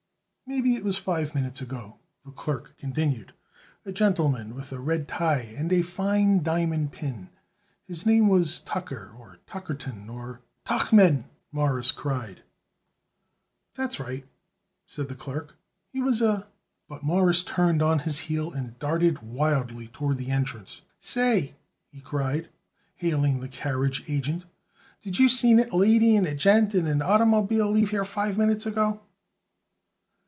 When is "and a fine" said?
5.57-6.43